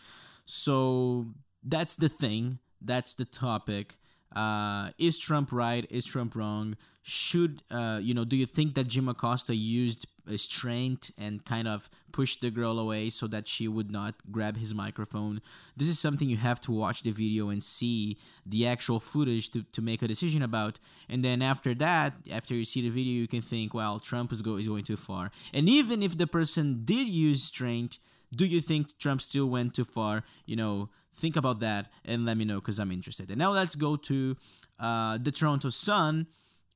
So 0.45 1.27
that's 1.63 1.95
the 1.95 2.09
thing. 2.09 2.59
That's 2.81 3.15
the 3.15 3.25
topic. 3.25 3.97
Uh, 4.35 4.91
is 4.97 5.17
Trump 5.17 5.51
right? 5.51 5.87
Is 5.89 6.05
Trump 6.05 6.35
wrong? 6.35 6.77
Should 7.01 7.63
uh, 7.71 7.99
you 8.01 8.13
know? 8.13 8.25
Do 8.25 8.35
you 8.35 8.45
think 8.45 8.75
that 8.75 8.87
Jim 8.87 9.07
Acosta 9.07 9.55
used 9.55 10.05
strength 10.35 11.11
and 11.17 11.45
kind 11.45 11.67
of 11.67 11.89
pushed 12.11 12.41
the 12.41 12.51
girl 12.51 12.79
away 12.79 13.09
so 13.09 13.27
that 13.27 13.47
she 13.47 13.67
would 13.67 13.91
not 13.91 14.15
grab 14.31 14.57
his 14.57 14.73
microphone? 14.73 15.41
This 15.75 15.87
is 15.87 15.99
something 15.99 16.29
you 16.29 16.37
have 16.37 16.59
to 16.61 16.71
watch 16.71 17.03
the 17.03 17.11
video 17.11 17.49
and 17.49 17.63
see 17.63 18.17
the 18.45 18.67
actual 18.67 18.99
footage 18.99 19.51
to, 19.51 19.63
to 19.63 19.81
make 19.81 20.01
a 20.01 20.07
decision 20.07 20.41
about. 20.41 20.79
And 21.07 21.23
then 21.23 21.41
after 21.41 21.73
that, 21.75 22.13
after 22.31 22.55
you 22.55 22.65
see 22.65 22.81
the 22.81 22.89
video, 22.89 23.13
you 23.13 23.27
can 23.27 23.41
think, 23.41 23.73
well, 23.73 23.99
Trump 23.99 24.31
is, 24.31 24.41
go- 24.41 24.57
is 24.57 24.67
going 24.67 24.83
too 24.83 24.97
far. 24.97 25.31
And 25.53 25.69
even 25.69 26.03
if 26.03 26.17
the 26.17 26.27
person 26.27 26.81
did 26.83 27.07
use 27.07 27.43
strength, 27.43 27.99
do 28.35 28.45
you 28.45 28.61
think 28.61 28.97
Trump 28.99 29.21
still 29.21 29.47
went 29.47 29.73
too 29.73 29.85
far? 29.85 30.23
You 30.45 30.55
know, 30.55 30.89
think 31.15 31.35
about 31.35 31.59
that 31.61 31.89
and 32.05 32.25
let 32.25 32.37
me 32.37 32.45
know 32.45 32.55
because 32.55 32.79
I'm 32.79 32.91
interested. 32.91 33.29
And 33.29 33.39
now 33.39 33.51
let's 33.51 33.75
go 33.75 33.95
to 33.95 34.35
uh, 34.79 35.17
the 35.21 35.31
Toronto 35.31 35.69
Sun 35.69 36.27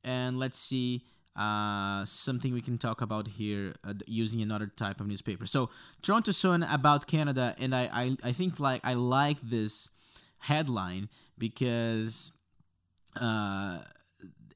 and 0.04 0.40
let's 0.40 0.58
see 0.60 1.04
uh, 1.36 2.06
something 2.06 2.54
we 2.54 2.62
can 2.62 2.78
talk 2.78 3.02
about 3.02 3.28
here 3.28 3.76
uh, 3.84 3.94
using 4.06 4.42
another 4.42 4.68
type 4.68 5.00
of 5.00 5.08
newspaper. 5.08 5.46
So 5.46 5.70
Toronto 6.02 6.32
Sun 6.32 6.64
about 6.64 7.08
Canada, 7.08 7.56
and 7.58 7.74
I, 7.74 7.90
I, 7.92 8.18
I 8.24 8.32
think 8.32 8.60
like 8.60 8.82
I 8.84 8.94
like 8.94 9.40
this 9.42 9.90
headline 10.40 11.10
because 11.38 12.32
uh, 13.20 13.80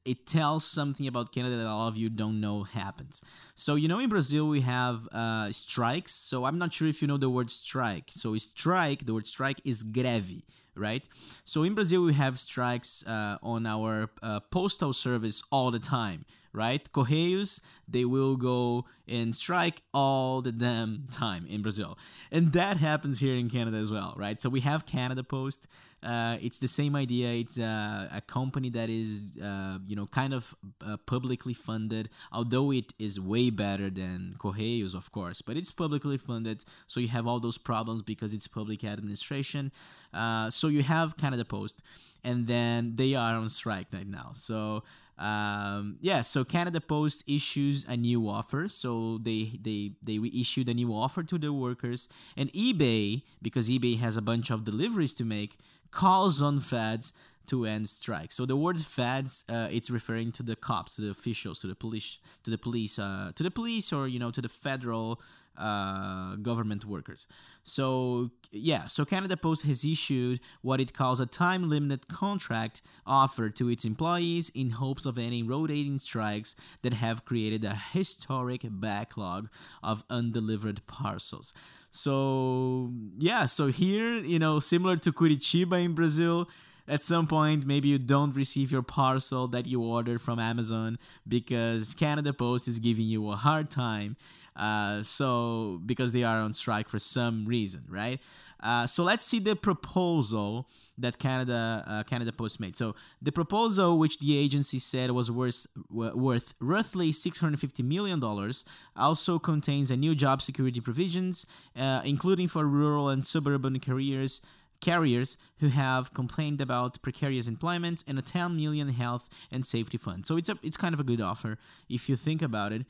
it 0.04 0.26
tells 0.26 0.64
something 0.64 1.06
about 1.06 1.32
Canada 1.32 1.56
that 1.56 1.66
all 1.66 1.88
of 1.88 1.96
you 1.96 2.08
don't 2.08 2.40
know 2.40 2.62
happens. 2.62 3.22
So, 3.54 3.74
you 3.74 3.88
know, 3.88 3.98
in 3.98 4.08
Brazil, 4.08 4.48
we 4.48 4.60
have 4.60 5.08
uh, 5.08 5.50
strikes. 5.52 6.14
So, 6.14 6.44
I'm 6.44 6.58
not 6.58 6.72
sure 6.72 6.86
if 6.88 7.02
you 7.02 7.08
know 7.08 7.16
the 7.16 7.28
word 7.28 7.50
strike. 7.50 8.10
So, 8.12 8.36
strike, 8.36 9.04
the 9.04 9.14
word 9.14 9.26
strike 9.26 9.60
is 9.64 9.82
greve, 9.82 10.42
right? 10.76 11.06
So, 11.44 11.62
in 11.62 11.74
Brazil, 11.74 12.04
we 12.04 12.14
have 12.14 12.38
strikes 12.38 13.04
uh, 13.06 13.38
on 13.42 13.66
our 13.66 14.10
uh, 14.22 14.40
postal 14.50 14.92
service 14.92 15.42
all 15.50 15.70
the 15.70 15.78
time, 15.78 16.24
right? 16.52 16.88
Correios, 16.92 17.60
they 17.88 18.04
will 18.04 18.36
go 18.36 18.84
and 19.06 19.34
strike 19.34 19.82
all 19.94 20.42
the 20.42 20.52
damn 20.52 21.06
time 21.10 21.46
in 21.46 21.62
Brazil. 21.62 21.98
And 22.32 22.52
that 22.52 22.76
happens 22.76 23.20
here 23.20 23.36
in 23.36 23.48
Canada 23.48 23.76
as 23.76 23.90
well, 23.90 24.14
right? 24.16 24.40
So 24.40 24.48
we 24.48 24.60
have 24.60 24.86
Canada 24.86 25.22
Post. 25.22 25.68
Uh, 26.02 26.36
it's 26.40 26.58
the 26.58 26.68
same 26.68 26.94
idea. 26.94 27.32
It's 27.32 27.58
uh, 27.58 28.08
a 28.12 28.20
company 28.20 28.70
that 28.70 28.88
is, 28.88 29.26
uh, 29.42 29.78
you 29.86 29.96
know, 29.96 30.06
kind 30.06 30.34
of 30.34 30.54
uh, 30.86 30.96
publicly 31.06 31.52
funded, 31.54 32.10
although 32.32 32.70
it 32.70 32.92
is 32.98 33.18
way 33.18 33.50
better 33.50 33.90
than 33.90 34.36
Correios, 34.38 34.94
of 34.94 35.10
course, 35.10 35.42
but 35.42 35.56
it's 35.56 35.72
publicly 35.72 36.16
funded. 36.16 36.64
So 36.86 37.00
you 37.00 37.08
have 37.08 37.26
all 37.26 37.40
those 37.40 37.58
problems 37.58 38.02
because 38.02 38.34
it's 38.34 38.46
public 38.46 38.84
administration. 38.84 39.72
Uh, 40.12 40.50
so 40.66 40.70
you 40.70 40.82
have 40.82 41.16
Canada 41.16 41.44
Post, 41.44 41.84
and 42.24 42.48
then 42.48 42.96
they 42.96 43.14
are 43.14 43.36
on 43.36 43.48
strike 43.48 43.86
right 43.92 44.06
now. 44.06 44.30
So 44.34 44.82
um, 45.16 45.96
yeah, 46.00 46.22
so 46.22 46.42
Canada 46.42 46.80
Post 46.80 47.22
issues 47.28 47.86
a 47.88 47.96
new 47.96 48.28
offer. 48.28 48.66
So 48.66 49.18
they 49.22 49.52
they 49.62 49.92
they 50.02 50.18
issued 50.34 50.68
a 50.68 50.74
new 50.74 50.92
offer 50.92 51.22
to 51.22 51.38
the 51.38 51.52
workers, 51.52 52.08
and 52.36 52.52
eBay 52.52 53.22
because 53.40 53.70
eBay 53.70 53.98
has 54.00 54.16
a 54.16 54.22
bunch 54.22 54.50
of 54.50 54.64
deliveries 54.64 55.14
to 55.14 55.24
make 55.24 55.58
calls 55.92 56.42
on 56.42 56.58
feds 56.58 57.12
to 57.48 57.66
end 57.66 57.88
strike. 57.88 58.32
So 58.32 58.46
the 58.46 58.56
word 58.56 58.80
feds, 58.80 59.44
uh, 59.48 59.68
it's 59.70 59.90
referring 59.90 60.32
to 60.32 60.42
the 60.42 60.56
cops, 60.56 60.96
to 60.96 61.02
the 61.02 61.10
officials, 61.10 61.60
to 61.60 61.66
the 61.66 61.74
police, 61.74 62.18
to 62.44 62.50
the 62.50 62.58
police, 62.58 62.98
uh, 62.98 63.32
to 63.34 63.42
the 63.42 63.50
police, 63.50 63.92
or 63.92 64.08
you 64.08 64.18
know, 64.18 64.30
to 64.30 64.42
the 64.42 64.48
federal 64.48 65.20
uh, 65.58 66.36
government 66.36 66.84
workers. 66.84 67.26
So, 67.64 68.30
yeah, 68.52 68.86
so 68.86 69.04
Canada 69.04 69.36
Post 69.36 69.64
has 69.64 69.84
issued 69.84 70.40
what 70.62 70.80
it 70.80 70.92
calls 70.92 71.18
a 71.18 71.26
time 71.26 71.68
limited 71.68 72.08
contract 72.08 72.82
offer 73.06 73.48
to 73.50 73.68
its 73.68 73.84
employees 73.84 74.50
in 74.54 74.70
hopes 74.70 75.06
of 75.06 75.18
ending 75.18 75.46
rotating 75.46 75.98
strikes 75.98 76.56
that 76.82 76.94
have 76.94 77.24
created 77.24 77.64
a 77.64 77.74
historic 77.74 78.62
backlog 78.68 79.48
of 79.82 80.04
undelivered 80.10 80.86
parcels. 80.86 81.54
So, 81.90 82.92
yeah, 83.18 83.46
so 83.46 83.68
here, 83.68 84.16
you 84.16 84.38
know, 84.38 84.58
similar 84.58 84.96
to 84.98 85.12
Curitiba 85.12 85.82
in 85.82 85.94
Brazil, 85.94 86.48
at 86.88 87.02
some 87.02 87.26
point 87.26 87.66
maybe 87.66 87.88
you 87.88 87.98
don't 87.98 88.34
receive 88.34 88.70
your 88.72 88.82
parcel 88.82 89.48
that 89.48 89.66
you 89.66 89.82
ordered 89.82 90.20
from 90.20 90.38
Amazon 90.38 90.98
because 91.26 91.94
Canada 91.94 92.32
Post 92.32 92.68
is 92.68 92.78
giving 92.78 93.06
you 93.06 93.30
a 93.30 93.36
hard 93.36 93.70
time 93.70 94.16
uh, 94.56 95.02
so 95.02 95.80
because 95.84 96.12
they 96.12 96.22
are 96.22 96.38
on 96.38 96.52
strike 96.52 96.88
for 96.88 96.98
some 96.98 97.44
reason, 97.46 97.84
right? 97.88 98.20
Uh, 98.60 98.86
so 98.86 99.04
let's 99.04 99.24
see 99.24 99.38
the 99.38 99.54
proposal 99.54 100.66
that 100.98 101.18
Canada 101.18 101.84
uh, 101.86 102.02
Canada 102.04 102.32
Post 102.32 102.58
made. 102.58 102.74
So 102.74 102.96
the 103.20 103.30
proposal, 103.30 103.98
which 103.98 104.18
the 104.18 104.38
agency 104.38 104.78
said 104.78 105.10
was 105.10 105.30
worth 105.30 105.66
worth 105.90 106.54
roughly 106.58 107.12
650 107.12 107.82
million 107.82 108.18
dollars, 108.18 108.64
also 108.96 109.38
contains 109.38 109.90
a 109.90 109.96
new 109.96 110.14
job 110.14 110.40
security 110.40 110.80
provisions, 110.80 111.44
uh, 111.78 112.00
including 112.04 112.48
for 112.48 112.64
rural 112.64 113.10
and 113.10 113.22
suburban 113.22 113.78
careers 113.78 114.40
carriers 114.80 115.36
who 115.58 115.68
have 115.68 116.12
complained 116.14 116.60
about 116.60 117.00
precarious 117.02 117.48
employment 117.48 118.04
and 118.06 118.18
a 118.18 118.22
10 118.22 118.56
million 118.56 118.88
health 118.88 119.28
and 119.50 119.64
safety 119.64 119.98
fund. 119.98 120.26
So 120.26 120.36
it's 120.36 120.48
a 120.48 120.58
it's 120.62 120.76
kind 120.76 120.94
of 120.94 121.00
a 121.00 121.04
good 121.04 121.20
offer 121.20 121.58
if 121.88 122.08
you 122.08 122.16
think 122.16 122.42
about 122.42 122.72
it 122.72 122.86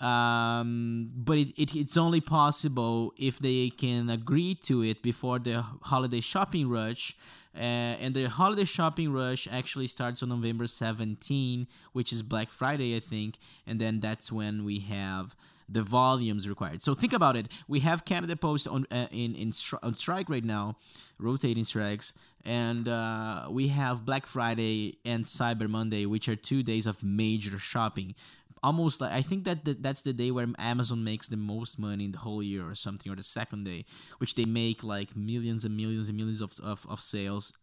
um, 0.00 1.10
but 1.14 1.36
it, 1.36 1.50
it, 1.58 1.76
it's 1.76 1.96
only 1.96 2.20
possible 2.20 3.12
if 3.18 3.38
they 3.38 3.70
can 3.70 4.08
agree 4.08 4.54
to 4.62 4.82
it 4.82 5.02
before 5.02 5.38
the 5.38 5.62
holiday 5.82 6.20
shopping 6.20 6.68
rush. 6.68 7.16
Uh, 7.54 7.98
and 7.98 8.14
the 8.14 8.24
holiday 8.28 8.64
shopping 8.64 9.12
rush 9.12 9.46
actually 9.50 9.88
starts 9.88 10.22
on 10.22 10.30
November 10.30 10.66
17, 10.66 11.66
which 11.92 12.12
is 12.12 12.22
Black 12.22 12.48
Friday, 12.48 12.96
I 12.96 13.00
think. 13.00 13.36
And 13.66 13.78
then 13.78 14.00
that's 14.00 14.32
when 14.32 14.64
we 14.64 14.78
have 14.80 15.36
the 15.70 15.82
volumes 15.82 16.48
required. 16.48 16.82
So 16.82 16.94
think 16.94 17.12
about 17.12 17.36
it. 17.36 17.48
We 17.68 17.80
have 17.80 18.04
Canada 18.04 18.36
Post 18.36 18.66
on 18.66 18.86
uh, 18.90 19.06
in 19.10 19.34
in 19.34 19.50
stri- 19.50 19.78
on 19.82 19.94
strike 19.94 20.28
right 20.28 20.44
now, 20.44 20.76
rotating 21.18 21.64
strikes, 21.64 22.12
and 22.44 22.88
uh, 22.88 23.48
we 23.50 23.68
have 23.68 24.04
Black 24.04 24.26
Friday 24.26 24.98
and 25.04 25.24
Cyber 25.24 25.68
Monday, 25.68 26.06
which 26.06 26.28
are 26.28 26.36
two 26.36 26.62
days 26.62 26.86
of 26.86 27.04
major 27.04 27.58
shopping. 27.58 28.14
Almost 28.62 29.00
like 29.00 29.12
I 29.12 29.22
think 29.22 29.44
that 29.44 29.64
the, 29.64 29.74
that's 29.74 30.02
the 30.02 30.12
day 30.12 30.30
where 30.30 30.46
Amazon 30.58 31.02
makes 31.02 31.28
the 31.28 31.36
most 31.36 31.78
money 31.78 32.04
in 32.04 32.12
the 32.12 32.18
whole 32.18 32.42
year 32.42 32.68
or 32.68 32.74
something, 32.74 33.10
or 33.10 33.16
the 33.16 33.22
second 33.22 33.64
day, 33.64 33.86
which 34.18 34.34
they 34.34 34.44
make 34.44 34.84
like 34.84 35.16
millions 35.16 35.64
and 35.64 35.76
millions 35.76 36.08
and 36.08 36.16
millions 36.16 36.42
of, 36.42 36.52
of, 36.62 36.86
of 36.90 37.00
sales 37.00 37.54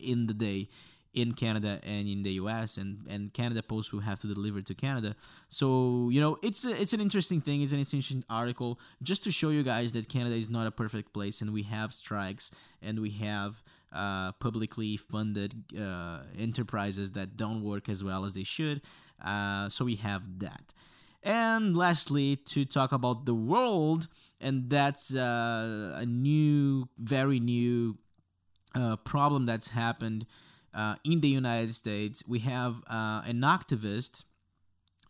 in 0.00 0.26
the 0.26 0.34
day 0.34 0.68
in 1.16 1.32
Canada 1.32 1.80
and 1.82 2.06
in 2.06 2.22
the 2.22 2.32
US 2.42 2.76
and 2.76 2.98
and 3.08 3.32
Canada 3.32 3.62
Post 3.62 3.92
will 3.92 4.04
have 4.10 4.18
to 4.20 4.28
deliver 4.28 4.60
to 4.62 4.74
Canada. 4.74 5.16
So, 5.48 6.10
you 6.10 6.20
know, 6.20 6.38
it's 6.42 6.64
a, 6.64 6.80
it's 6.80 6.92
an 6.92 7.00
interesting 7.00 7.40
thing, 7.40 7.62
it's 7.62 7.72
an 7.72 7.78
interesting 7.78 8.22
article 8.30 8.78
just 9.02 9.24
to 9.24 9.30
show 9.32 9.48
you 9.48 9.62
guys 9.62 9.92
that 9.92 10.08
Canada 10.08 10.36
is 10.36 10.50
not 10.50 10.66
a 10.66 10.70
perfect 10.70 11.12
place 11.12 11.40
and 11.40 11.52
we 11.52 11.62
have 11.62 11.92
strikes 11.92 12.50
and 12.82 13.00
we 13.00 13.10
have 13.10 13.62
uh, 13.92 14.32
publicly 14.32 14.96
funded 14.98 15.54
uh, 15.80 16.18
enterprises 16.38 17.12
that 17.12 17.36
don't 17.36 17.62
work 17.64 17.88
as 17.88 18.04
well 18.04 18.24
as 18.26 18.34
they 18.34 18.44
should. 18.44 18.82
Uh, 19.24 19.68
so 19.70 19.84
we 19.86 19.96
have 19.96 20.22
that. 20.38 20.74
And 21.22 21.76
lastly, 21.76 22.36
to 22.52 22.64
talk 22.64 22.92
about 22.92 23.24
the 23.24 23.34
world, 23.34 24.06
and 24.40 24.68
that's 24.68 25.14
uh, 25.14 25.94
a 25.96 26.06
new, 26.06 26.88
very 26.98 27.40
new 27.40 27.96
uh, 28.74 28.96
problem 28.96 29.46
that's 29.46 29.68
happened 29.68 30.26
uh, 30.76 30.94
in 31.04 31.20
the 31.20 31.28
United 31.28 31.74
States, 31.74 32.22
we 32.28 32.40
have 32.40 32.76
uh, 32.88 33.22
an 33.24 33.40
activist, 33.40 34.24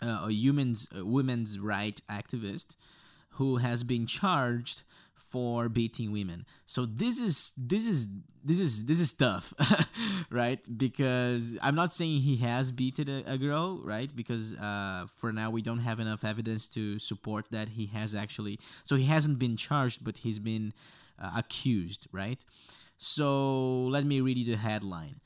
uh, 0.00 0.26
a 0.28 0.32
human's 0.32 0.88
a 0.96 1.04
women's 1.04 1.58
right 1.58 2.00
activist, 2.08 2.76
who 3.30 3.56
has 3.56 3.82
been 3.82 4.06
charged 4.06 4.84
for 5.14 5.68
beating 5.68 6.12
women. 6.12 6.46
So 6.66 6.86
this 6.86 7.20
is 7.20 7.52
this 7.58 7.86
is 7.86 8.06
this 8.44 8.60
is 8.60 8.86
this 8.86 9.00
is 9.00 9.12
tough, 9.12 9.52
right? 10.30 10.60
Because 10.76 11.58
I'm 11.60 11.74
not 11.74 11.92
saying 11.92 12.20
he 12.20 12.36
has 12.36 12.70
beaten 12.70 13.08
a, 13.08 13.32
a 13.32 13.36
girl, 13.36 13.82
right? 13.82 14.14
Because 14.14 14.54
uh, 14.54 15.06
for 15.16 15.32
now 15.32 15.50
we 15.50 15.62
don't 15.62 15.80
have 15.80 15.98
enough 15.98 16.24
evidence 16.24 16.68
to 16.68 17.00
support 17.00 17.50
that 17.50 17.70
he 17.70 17.86
has 17.86 18.14
actually. 18.14 18.60
So 18.84 18.94
he 18.94 19.06
hasn't 19.06 19.40
been 19.40 19.56
charged, 19.56 20.04
but 20.04 20.18
he's 20.18 20.38
been 20.38 20.72
uh, 21.20 21.32
accused, 21.36 22.06
right? 22.12 22.38
So 22.98 23.86
let 23.86 24.06
me 24.06 24.20
read 24.20 24.38
you 24.38 24.44
the 24.44 24.56
headline. 24.56 25.16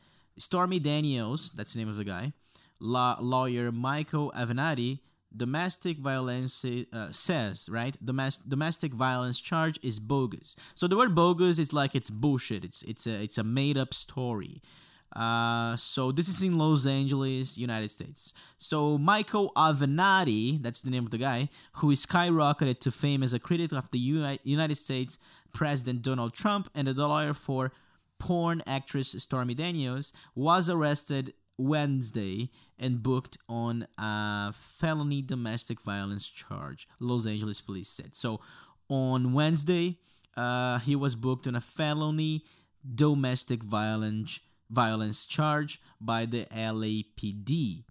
Stormy 0.40 0.80
Daniels, 0.80 1.52
that's 1.52 1.75
the 1.75 1.78
name 1.78 1.88
of 1.88 1.97
the 1.97 2.04
guy, 2.04 2.32
law, 2.80 3.16
lawyer 3.20 3.70
Michael 3.70 4.32
Avenatti, 4.35 5.00
domestic 5.37 5.99
violence 5.99 6.64
uh, 6.64 7.12
says, 7.12 7.68
right? 7.70 7.97
Domestic 8.04 8.49
domestic 8.49 8.92
violence 8.92 9.40
charge 9.40 9.78
is 9.82 10.00
bogus. 10.00 10.56
So 10.75 10.87
the 10.87 10.97
word 10.97 11.14
bogus 11.14 11.59
is 11.59 11.73
like 11.73 11.94
it's 11.94 12.11
bullshit. 12.11 12.64
It's 12.64 12.82
it's 12.82 13.06
a 13.06 13.23
it's 13.23 13.38
a 13.38 13.44
made 13.44 13.76
up 13.76 13.94
story. 13.94 14.62
Uh, 15.14 15.75
so 15.76 16.12
this 16.12 16.28
is 16.28 16.40
in 16.40 16.56
Los 16.56 16.87
Angeles, 16.87 17.59
United 17.59 17.90
States. 17.90 18.32
So 18.59 18.97
Michael 18.97 19.52
Avenatti, 19.56 20.62
that's 20.62 20.82
the 20.82 20.90
name 20.90 21.04
of 21.04 21.11
the 21.11 21.18
guy, 21.18 21.49
who 21.75 21.90
is 21.90 22.06
skyrocketed 22.06 22.78
to 22.80 22.92
fame 22.92 23.23
as 23.25 23.32
a 23.32 23.40
critic 23.40 23.73
of 23.73 23.90
the 23.90 23.99
United 23.99 24.76
States 24.76 25.18
President 25.52 26.02
Donald 26.02 26.32
Trump 26.32 26.70
and 26.75 26.88
a 26.88 26.92
lawyer 26.92 27.35
for 27.35 27.73
porn 28.20 28.62
actress 28.66 29.16
Stormy 29.18 29.54
Daniels, 29.54 30.12
was 30.36 30.70
arrested 30.70 31.34
Wednesday 31.58 32.50
and 32.78 33.02
booked 33.02 33.36
on 33.48 33.86
a 33.98 34.52
felony 34.52 35.22
domestic 35.22 35.80
violence 35.80 36.26
charge, 36.28 36.86
Los 37.00 37.26
Angeles 37.26 37.60
police 37.60 37.88
said. 37.88 38.14
So 38.14 38.40
on 38.88 39.32
Wednesday, 39.32 39.98
uh, 40.36 40.78
he 40.78 40.94
was 40.94 41.14
booked 41.14 41.46
on 41.48 41.56
a 41.56 41.60
felony 41.60 42.44
domestic 42.94 43.62
violence 43.62 44.40
violence 44.70 45.26
charge 45.26 45.80
by 46.00 46.24
the 46.26 46.46
LAPD. 46.46 47.82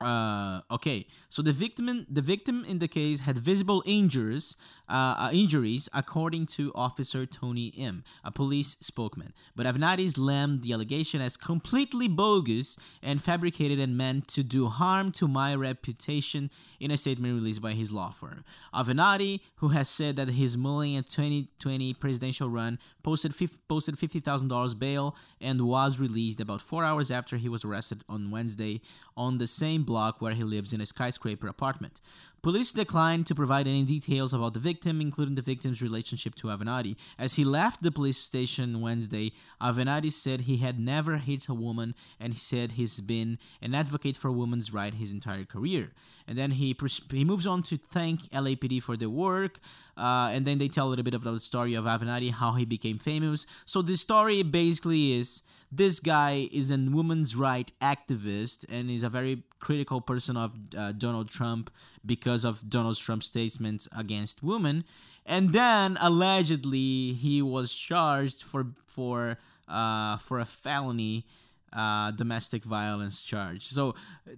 Uh, 0.00 0.60
okay, 0.70 1.06
so 1.28 1.40
the 1.42 1.52
victim, 1.52 2.06
the 2.10 2.20
victim 2.20 2.64
in 2.66 2.78
the 2.78 2.88
case 2.88 3.20
had 3.20 3.38
visible 3.38 3.82
injuries, 3.86 4.56
uh, 4.88 5.14
uh, 5.18 5.30
injuries, 5.32 5.88
according 5.94 6.46
to 6.46 6.72
Officer 6.74 7.24
Tony 7.26 7.68
Im, 7.68 8.04
a 8.22 8.30
police 8.30 8.76
spokesman. 8.80 9.32
But 9.56 9.66
Avenatti 9.66 10.10
slammed 10.10 10.62
the 10.62 10.72
allegation 10.72 11.20
as 11.20 11.36
completely 11.36 12.08
bogus 12.08 12.76
and 13.02 13.22
fabricated 13.22 13.78
and 13.78 13.96
meant 13.96 14.28
to 14.28 14.42
do 14.42 14.68
harm 14.68 15.12
to 15.12 15.28
my 15.28 15.54
reputation 15.54 16.50
in 16.80 16.90
a 16.90 16.96
statement 16.96 17.34
released 17.34 17.62
by 17.62 17.72
his 17.72 17.92
law 17.92 18.10
firm. 18.10 18.44
Avenatti, 18.74 19.40
who 19.56 19.68
has 19.68 19.88
said 19.88 20.16
that 20.16 20.28
he's 20.28 20.56
mulling 20.56 20.96
a 20.96 21.02
2020 21.02 21.94
presidential 21.94 22.50
run, 22.50 22.78
posted 23.02 23.32
posted 23.68 23.96
$50,000 23.96 24.78
bail 24.78 25.16
and 25.40 25.62
was 25.62 25.98
released 25.98 26.40
about 26.40 26.60
four 26.60 26.84
hours 26.84 27.10
after 27.10 27.36
he 27.36 27.48
was 27.48 27.64
arrested 27.64 28.02
on 28.08 28.30
Wednesday 28.30 28.80
on 29.16 29.38
the 29.38 29.46
same 29.46 29.82
block 29.82 30.20
where 30.20 30.34
he 30.34 30.44
lives 30.44 30.72
in 30.72 30.80
a 30.80 30.86
skyscraper 30.86 31.48
apartment. 31.48 32.00
Police 32.44 32.72
declined 32.72 33.26
to 33.28 33.34
provide 33.34 33.66
any 33.66 33.84
details 33.84 34.34
about 34.34 34.52
the 34.52 34.60
victim, 34.60 35.00
including 35.00 35.34
the 35.34 35.40
victim's 35.40 35.80
relationship 35.80 36.34
to 36.34 36.48
Avenatti. 36.48 36.94
As 37.18 37.36
he 37.36 37.42
left 37.42 37.82
the 37.82 37.90
police 37.90 38.18
station 38.18 38.82
Wednesday, 38.82 39.32
Avenatti 39.62 40.12
said 40.12 40.42
he 40.42 40.58
had 40.58 40.78
never 40.78 41.16
hit 41.16 41.48
a 41.48 41.54
woman 41.54 41.94
and 42.20 42.34
he 42.34 42.38
said 42.38 42.72
he's 42.72 43.00
been 43.00 43.38
an 43.62 43.74
advocate 43.74 44.18
for 44.18 44.30
women's 44.30 44.74
rights 44.74 44.98
his 44.98 45.10
entire 45.10 45.46
career. 45.46 45.92
And 46.28 46.36
then 46.36 46.50
he 46.50 46.76
he 47.10 47.24
moves 47.24 47.46
on 47.46 47.62
to 47.62 47.78
thank 47.78 48.28
LAPD 48.30 48.82
for 48.82 48.98
their 48.98 49.08
work, 49.08 49.58
uh, 49.96 50.30
and 50.32 50.46
then 50.46 50.58
they 50.58 50.68
tell 50.68 50.88
a 50.88 50.90
little 50.90 51.04
bit 51.04 51.14
about 51.14 51.34
the 51.34 51.40
story 51.40 51.74
of 51.74 51.84
Avenatti, 51.84 52.30
how 52.30 52.52
he 52.52 52.64
became 52.64 52.98
famous. 52.98 53.46
So 53.64 53.82
the 53.82 53.96
story 53.96 54.42
basically 54.42 55.12
is 55.12 55.42
this 55.70 56.00
guy 56.00 56.48
is 56.52 56.70
a 56.70 56.76
women's 56.76 57.34
right 57.36 57.70
activist 57.80 58.64
and 58.68 58.90
is 58.90 59.02
a 59.02 59.08
very 59.08 59.42
critical 59.58 60.00
person 60.00 60.36
of 60.36 60.54
uh, 60.76 60.92
Donald 60.92 61.28
Trump 61.28 61.70
because 62.04 62.44
of 62.44 62.68
Donald 62.68 62.96
Trump's 62.96 63.26
statements 63.26 63.88
against 63.96 64.42
women. 64.42 64.84
And 65.26 65.52
then 65.52 65.96
allegedly 66.00 67.14
he 67.14 67.40
was 67.42 67.74
charged 67.74 68.42
for 68.42 68.66
for 68.86 69.38
uh, 69.66 70.18
for 70.18 70.38
a 70.38 70.44
felony 70.44 71.26
uh, 71.74 72.10
domestic 72.12 72.64
violence 72.64 73.22
charge. 73.22 73.66
So 73.66 73.94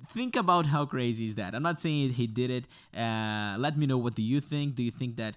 think 0.08 0.36
about 0.36 0.66
how 0.66 0.86
crazy 0.86 1.26
is 1.26 1.34
that. 1.36 1.54
I'm 1.54 1.62
not 1.62 1.80
saying 1.80 2.10
he 2.10 2.26
did 2.26 2.50
it. 2.50 2.64
Uh, 2.96 3.56
let 3.58 3.76
me 3.76 3.86
know 3.86 3.98
what 3.98 4.14
do 4.14 4.22
you 4.22 4.40
think. 4.40 4.74
Do 4.74 4.82
you 4.82 4.90
think 4.90 5.16
that 5.16 5.36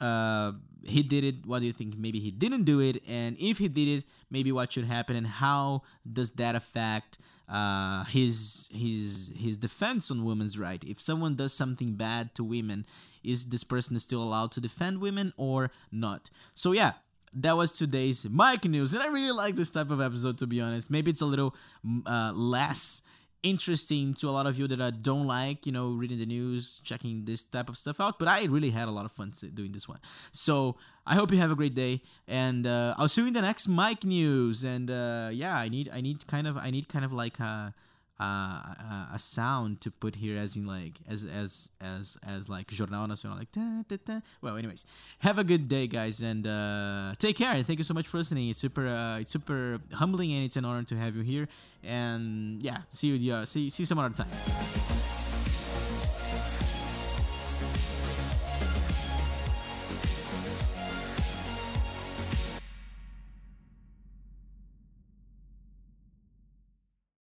uh, 0.00 0.52
he 0.82 1.02
did 1.02 1.24
it 1.24 1.46
what 1.46 1.60
do 1.60 1.66
you 1.66 1.72
think 1.72 1.96
maybe 1.98 2.18
he 2.18 2.30
didn't 2.30 2.64
do 2.64 2.80
it 2.80 3.02
and 3.06 3.36
if 3.38 3.58
he 3.58 3.68
did 3.68 3.86
it 3.86 4.04
maybe 4.30 4.50
what 4.50 4.72
should 4.72 4.84
happen 4.84 5.14
and 5.14 5.26
how 5.26 5.82
does 6.10 6.30
that 6.32 6.54
affect 6.54 7.18
uh, 7.48 8.04
his 8.04 8.68
his 8.72 9.30
his 9.36 9.56
defense 9.56 10.10
on 10.10 10.24
women's 10.24 10.58
right 10.58 10.82
if 10.84 11.00
someone 11.00 11.36
does 11.36 11.52
something 11.52 11.94
bad 11.94 12.34
to 12.34 12.42
women 12.42 12.86
is 13.22 13.50
this 13.50 13.64
person 13.64 13.98
still 13.98 14.22
allowed 14.22 14.50
to 14.52 14.60
defend 14.60 15.00
women 15.00 15.32
or 15.36 15.70
not 15.92 16.30
so 16.54 16.72
yeah 16.72 16.92
that 17.34 17.56
was 17.56 17.72
today's 17.72 18.28
Mike 18.28 18.64
news, 18.64 18.92
and 18.94 19.02
I 19.02 19.06
really 19.06 19.32
like 19.32 19.54
this 19.54 19.70
type 19.70 19.90
of 19.90 20.00
episode. 20.00 20.38
To 20.38 20.46
be 20.46 20.60
honest, 20.60 20.90
maybe 20.90 21.10
it's 21.10 21.20
a 21.20 21.26
little 21.26 21.54
uh, 22.06 22.32
less 22.34 23.02
interesting 23.42 24.12
to 24.14 24.28
a 24.28 24.32
lot 24.32 24.46
of 24.46 24.58
you 24.58 24.68
that 24.68 24.80
I 24.80 24.90
don't 24.90 25.26
like, 25.26 25.64
you 25.64 25.72
know, 25.72 25.92
reading 25.92 26.18
the 26.18 26.26
news, 26.26 26.80
checking 26.84 27.24
this 27.24 27.42
type 27.42 27.68
of 27.68 27.78
stuff 27.78 28.00
out. 28.00 28.18
But 28.18 28.28
I 28.28 28.44
really 28.44 28.70
had 28.70 28.88
a 28.88 28.90
lot 28.90 29.04
of 29.04 29.12
fun 29.12 29.32
doing 29.54 29.72
this 29.72 29.88
one. 29.88 29.98
So 30.32 30.76
I 31.06 31.14
hope 31.14 31.32
you 31.32 31.38
have 31.38 31.50
a 31.50 31.54
great 31.54 31.74
day, 31.74 32.02
and 32.26 32.66
uh, 32.66 32.94
I'll 32.98 33.08
see 33.08 33.22
you 33.22 33.28
in 33.28 33.32
the 33.32 33.42
next 33.42 33.68
Mike 33.68 34.04
news. 34.04 34.64
And 34.64 34.90
uh, 34.90 35.30
yeah, 35.32 35.56
I 35.56 35.68
need 35.68 35.90
I 35.92 36.00
need 36.00 36.26
kind 36.26 36.46
of 36.46 36.56
I 36.56 36.70
need 36.70 36.88
kind 36.88 37.04
of 37.04 37.12
like 37.12 37.38
a 37.38 37.74
uh, 38.20 39.14
a 39.14 39.18
sound 39.18 39.80
to 39.80 39.90
put 39.90 40.14
here 40.16 40.36
as 40.38 40.56
in 40.56 40.66
like 40.66 40.94
as 41.08 41.24
as 41.24 41.70
as 41.80 42.18
as 42.26 42.48
like 42.48 42.66
Jornal 42.68 43.08
Nacional 43.08 43.38
like 43.38 43.50
da, 43.52 43.82
da, 43.88 43.96
da. 44.04 44.20
well 44.42 44.56
anyways. 44.56 44.84
Have 45.20 45.38
a 45.38 45.44
good 45.44 45.68
day 45.68 45.86
guys 45.86 46.20
and 46.20 46.46
uh, 46.46 47.14
take 47.18 47.36
care 47.36 47.52
and 47.52 47.66
thank 47.66 47.78
you 47.78 47.84
so 47.84 47.94
much 47.94 48.08
for 48.08 48.18
listening. 48.18 48.50
It's 48.50 48.58
super 48.58 48.86
uh, 48.86 49.20
it's 49.20 49.30
super 49.30 49.80
humbling 49.92 50.32
and 50.32 50.44
it's 50.44 50.56
an 50.56 50.64
honor 50.64 50.82
to 50.84 50.96
have 50.96 51.16
you 51.16 51.22
here. 51.22 51.48
And 51.82 52.62
yeah 52.62 52.78
see 52.90 53.08
you 53.08 53.32
uh, 53.32 53.44
see, 53.44 53.70
see 53.70 53.82
you 53.82 53.86
some 53.86 53.98
other 53.98 54.14
time 54.14 54.99